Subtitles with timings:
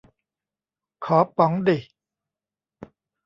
[1.05, 1.77] ขอป๋องดิ